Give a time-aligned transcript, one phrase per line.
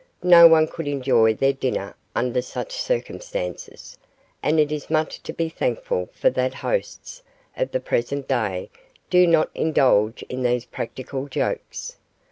[0.23, 3.99] No one could enjoy their dinner under such circumstances,
[4.41, 7.21] and it is much to be thankful for that hosts
[7.55, 8.71] of the present day
[9.11, 11.97] do not indulge in these practical jokes.